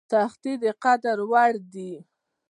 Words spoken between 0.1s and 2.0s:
سختۍ د قدر وړ دي.